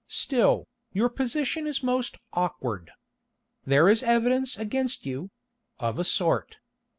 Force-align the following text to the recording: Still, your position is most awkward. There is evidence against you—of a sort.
Still, 0.07 0.67
your 0.93 1.09
position 1.09 1.67
is 1.67 1.83
most 1.83 2.17
awkward. 2.33 2.89
There 3.65 3.87
is 3.87 4.01
evidence 4.01 4.57
against 4.57 5.05
you—of 5.05 5.99
a 5.99 6.03
sort. 6.03 6.57